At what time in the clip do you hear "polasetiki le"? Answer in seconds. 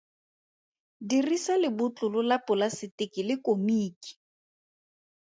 2.47-3.35